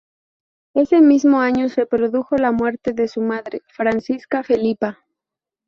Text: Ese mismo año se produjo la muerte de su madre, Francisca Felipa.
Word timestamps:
Ese 0.73 0.99
mismo 0.99 1.41
año 1.41 1.69
se 1.69 1.85
produjo 1.85 2.35
la 2.35 2.51
muerte 2.51 2.91
de 2.93 3.07
su 3.07 3.21
madre, 3.21 3.61
Francisca 3.67 4.41
Felipa. 4.41 4.97